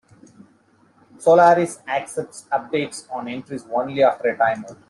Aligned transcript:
Solaris 1.19 1.77
accepts 1.87 2.45
updates 2.51 3.07
on 3.11 3.27
entries 3.27 3.67
only 3.71 4.01
after 4.01 4.29
a 4.29 4.35
timeout. 4.35 4.79